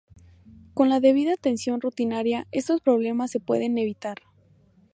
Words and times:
Con 0.73 0.89
la 0.89 0.99
debida 0.99 1.33
atención 1.33 1.79
rutinaria, 1.79 2.47
estos 2.51 2.81
problemas 2.81 3.29
se 3.29 3.39
pueden 3.39 3.77
evitar. 3.77 4.17